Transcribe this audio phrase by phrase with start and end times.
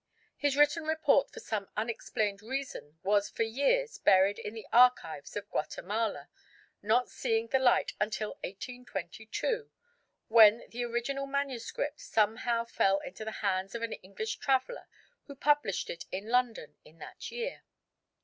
[0.35, 5.47] His written report for some unexplained reason was for years buried in the archives of
[5.51, 6.27] Guatemala,
[6.81, 9.69] not seeing the light until 1822,
[10.27, 11.71] when the original MS.
[11.97, 14.87] somehow fell into the hands of an English traveller
[15.27, 17.61] who published it in London in that year.